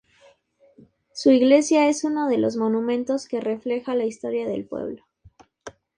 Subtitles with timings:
[1.13, 5.05] Su iglesia es uno de los monumentos que refleja la historia del pueblo.